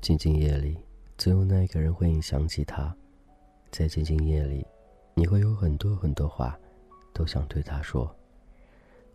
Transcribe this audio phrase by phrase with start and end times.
[0.00, 0.76] 静静夜里，
[1.16, 2.94] 总有那一个人会想起他。
[3.70, 4.66] 在静静夜里，
[5.14, 6.58] 你会有很多很多话，
[7.14, 8.12] 都想对他说。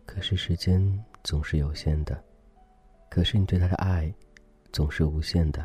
[0.06, 0.82] 可是时间
[1.22, 2.18] 总是有限的，
[3.10, 4.12] 可是你对他的爱，
[4.72, 5.64] 总是无限的。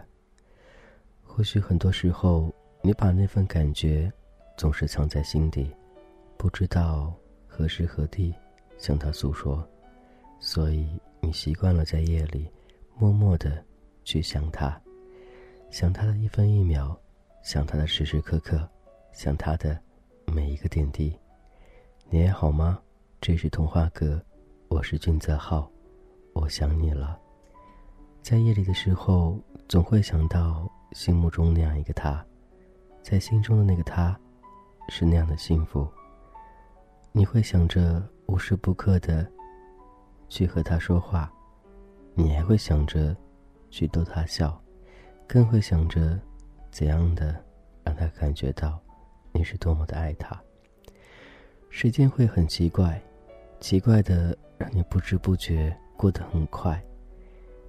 [1.23, 4.11] 或许很多时候，你把那份感觉，
[4.55, 5.69] 总是藏在心底，
[6.37, 7.13] 不知道
[7.47, 8.33] 何时何地
[8.77, 9.67] 向他诉说，
[10.39, 10.87] 所以
[11.19, 12.49] 你习惯了在夜里，
[12.95, 13.63] 默默的
[14.03, 14.79] 去想他。
[15.71, 16.95] 想他的一分一秒，
[17.43, 18.69] 想他的时时刻刻，
[19.11, 19.79] 想他的
[20.27, 21.17] 每一个点滴。
[22.09, 22.79] 你还好吗？
[23.19, 24.21] 这是童话哥，
[24.67, 25.67] 我是俊泽浩，
[26.33, 27.19] 我想你了。
[28.21, 32.23] 在夜里的时候，总会想到心目中那样一个他，
[33.01, 34.17] 在心中的那个他，
[34.89, 35.87] 是那样的幸福。
[37.11, 39.29] 你会想着无时不刻的
[40.29, 41.31] 去和他说话，
[42.15, 43.15] 你还会想着
[43.69, 44.59] 去逗他笑。
[45.25, 46.19] 更会想着，
[46.69, 47.43] 怎样的
[47.83, 48.79] 让他感觉到，
[49.31, 50.39] 你是多么的爱他。
[51.69, 53.01] 时间会很奇怪，
[53.59, 56.79] 奇怪的让你不知不觉过得很快，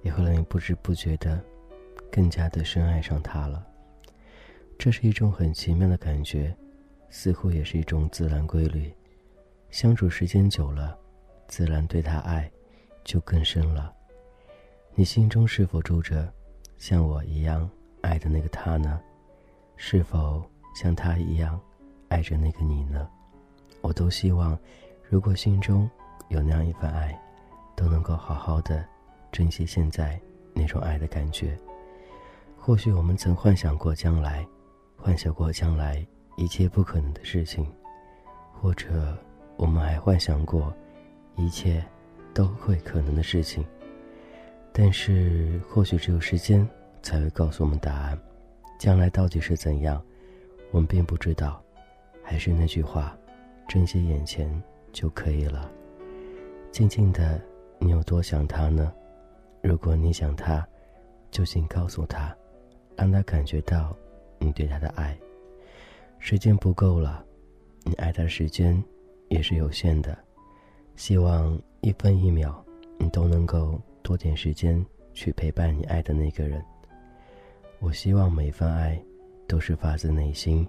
[0.03, 1.41] 也会让你不知不觉的，
[2.11, 3.65] 更加的深爱上他了。
[4.77, 6.55] 这是一种很奇妙的感觉，
[7.17, 8.93] 似乎也是一种自然规律。
[9.69, 10.99] 相处时间久了，
[11.47, 12.51] 自然对他爱
[13.05, 13.93] 就更深了。
[14.95, 16.29] 你心中是否住着？
[16.77, 17.67] 像我一样
[18.01, 18.99] 爱的那个他呢？
[19.77, 20.43] 是否
[20.75, 21.57] 像他一样
[22.09, 23.09] 爱着那个你呢？
[23.79, 24.59] 我都希望，
[25.09, 25.89] 如果心中
[26.27, 27.17] 有那样一份爱，
[27.77, 28.85] 都能够好好的
[29.31, 30.19] 珍惜现在
[30.53, 31.57] 那种爱的感觉。
[32.59, 34.45] 或许我们曾幻想过将来，
[34.97, 36.05] 幻想过将来
[36.35, 37.65] 一切不可能的事情，
[38.53, 39.17] 或者
[39.57, 40.73] 我们还幻想过
[41.35, 41.83] 一切
[42.33, 43.65] 都会可能的事情。
[44.73, 46.67] 但是，或许只有时间
[47.01, 48.19] 才会告诉我们答案。
[48.77, 50.03] 将来到底是怎样，
[50.71, 51.61] 我们并不知道。
[52.21, 53.17] 还是那句话，
[53.69, 55.71] 珍惜眼前就可以了。
[56.71, 57.39] 静静的，
[57.79, 58.91] 你有多想他呢？
[59.61, 60.67] 如果你想他，
[61.31, 62.35] 就请告诉他，
[62.97, 63.95] 让他感觉到
[64.37, 65.17] 你对他的爱。
[66.27, 67.23] 时间不够了，
[67.83, 68.83] 你爱他的时间
[69.29, 70.17] 也是有限的。
[70.95, 72.65] 希望一分一秒，
[72.97, 73.79] 你都能够。
[74.01, 74.83] 多点时间
[75.13, 76.63] 去陪伴你爱的那个人。
[77.79, 78.99] 我希望每份爱
[79.47, 80.67] 都是发自内心，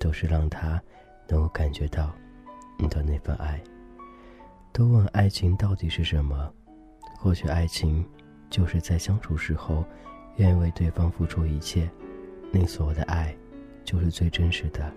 [0.00, 0.82] 都是让他
[1.28, 2.12] 能够感觉到
[2.76, 3.62] 你的那份爱。
[4.72, 6.52] 都问爱情到底是什么？
[7.16, 8.04] 或许爱情
[8.50, 9.84] 就是在相处时候
[10.38, 11.88] 愿意为对方付出一切，
[12.50, 13.32] 你所有的爱
[13.88, 14.92] 就是最真实的。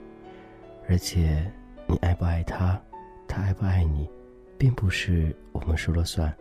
[0.90, 1.50] 而且
[1.88, 2.78] 你爱不爱他，
[3.26, 4.10] 他爱不爱你，
[4.58, 6.36] 并不是我们说了算。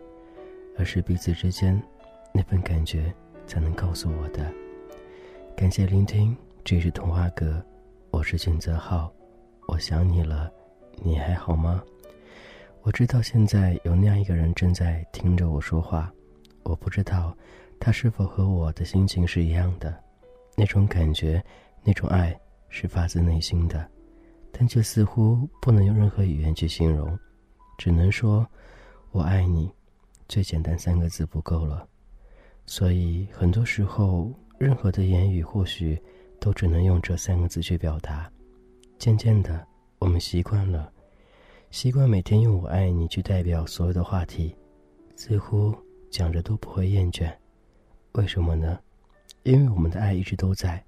[0.77, 1.81] 而是彼此之间
[2.33, 3.13] 那份感觉
[3.47, 4.51] 才能告诉我的。
[5.55, 7.63] 感谢聆听，这是童话阁，
[8.09, 9.09] 我是俊泽浩，
[9.69, 10.51] 我想你了，
[11.01, 11.81] 你还好吗？
[12.81, 16.11] 我知道现在有那样一个人正在听着我说话，
[16.63, 17.33] 我不知道
[17.79, 19.93] 他是否和我的心情是一样的，
[20.57, 21.41] 那种感觉，
[21.83, 22.37] 那种爱
[22.69, 23.89] 是发自内心的，
[24.51, 27.17] 但却似乎不能用任何语言去形容，
[27.77, 28.47] 只能说，
[29.11, 29.71] 我爱你。
[30.27, 31.85] 最简单三个字不够了，
[32.65, 36.01] 所以很多时候，任何的言语或许
[36.39, 38.31] 都只能用这三个字去表达。
[38.97, 39.67] 渐渐的，
[39.99, 40.89] 我们习惯了，
[41.69, 44.55] 习惯每天用“我爱你”去代表所有的话题，
[45.17, 45.75] 似乎
[46.09, 47.29] 讲着都不会厌倦。
[48.13, 48.79] 为什么呢？
[49.43, 50.81] 因为我们的爱一直都在，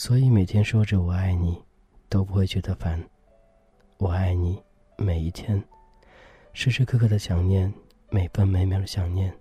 [0.00, 1.60] 所以每天说着“我爱你”，
[2.08, 3.02] 都不会觉得烦。
[3.96, 4.56] 我爱你，
[4.96, 5.60] 每一天，
[6.52, 7.74] 时时刻刻的想念。
[8.08, 9.36] 每分每秒的想念，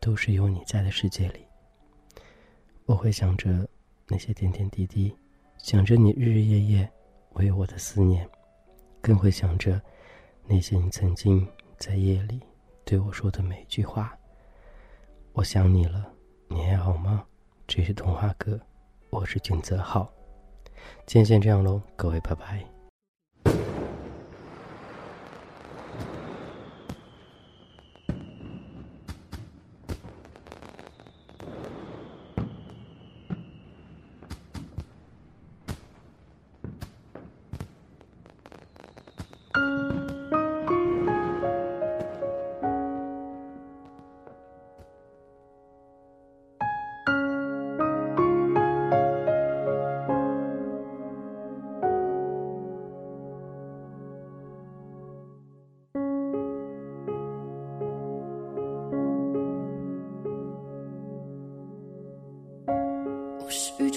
[0.00, 1.40] 都是有你在的世界里。
[2.84, 3.66] 我会想着
[4.06, 5.16] 那些点点滴滴，
[5.56, 6.92] 想着你日日夜夜
[7.32, 8.28] 为我的思念，
[9.00, 9.80] 更会想着
[10.44, 11.48] 那些你曾经
[11.78, 12.38] 在夜里
[12.84, 14.14] 对我说的每一句话。
[15.32, 16.12] 我想你了，
[16.48, 17.24] 你还好吗？
[17.66, 18.60] 这是童话哥，
[19.12, 20.10] 我是君泽浩。
[21.04, 22.71] 今天先这样喽，各位拜拜。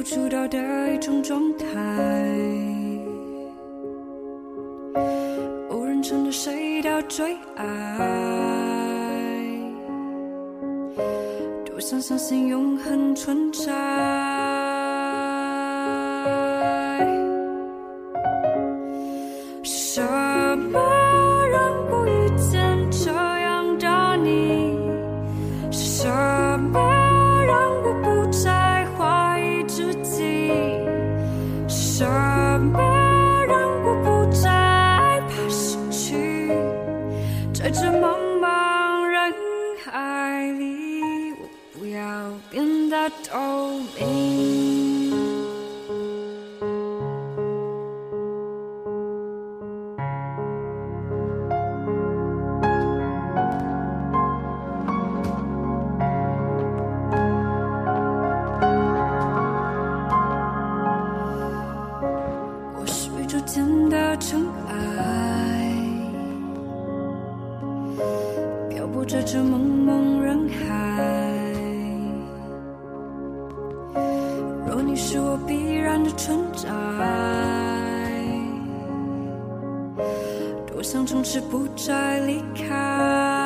[0.00, 0.58] 不足道的
[0.94, 1.66] 一种状态，
[5.68, 7.66] 无人撑着谁的最爱，
[11.66, 14.49] 多想相信永恒存在。
[43.08, 44.69] 在
[74.90, 76.68] 你是我必然的存在，
[80.66, 83.39] 多想从此不再离开。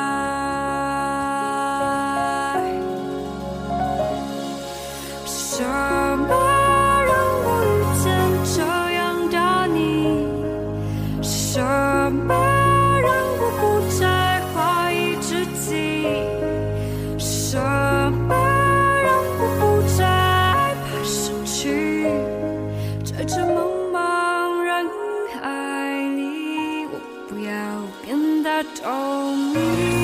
[28.63, 29.94] 这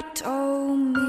[0.00, 1.05] told oh, me.